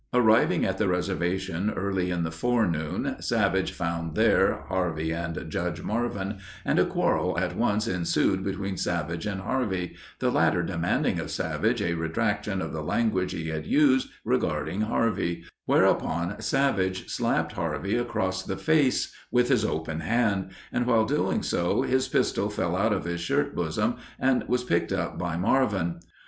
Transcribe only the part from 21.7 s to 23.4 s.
his pistol fell out of his